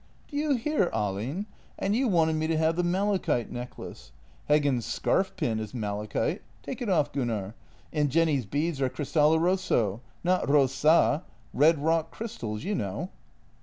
"Do 0.29 0.35
you 0.35 0.55
hear, 0.55 0.89
Ahlin? 0.91 1.45
And 1.77 1.95
you 1.95 2.07
wanted 2.07 2.35
me 2.37 2.47
to 2.47 2.57
have 2.57 2.75
the 2.75 2.81
malachite 2.83 3.51
necklace. 3.51 4.11
Heggen's 4.49 4.83
scarf 4.83 5.31
pin 5.37 5.59
is 5.59 5.75
malachite— 5.75 6.41
take 6.63 6.81
it 6.81 6.89
off, 6.89 7.11
Gunnar— 7.13 7.53
and 7.93 8.09
Jenny's 8.09 8.47
beads 8.47 8.81
are 8.81 8.89
cristallo 8.89 9.39
rosso, 9.39 10.01
not 10.23 10.49
rossa— 10.49 11.23
red 11.53 11.77
rock 11.83 12.09
crystals, 12.09 12.63
you 12.63 12.73
know." 12.73 13.11